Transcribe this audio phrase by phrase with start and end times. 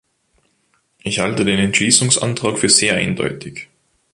[1.03, 3.69] Ich halte den Entschließungsantrag für sehr eindeutig.